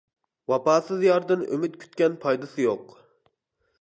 ۋاپاسىز 0.53 1.03
ياردىن 1.07 1.43
ئۈمىد 1.49 1.77
كۈتكەن 1.83 2.17
پايدىسى 2.25 2.67
يوق. 2.67 2.97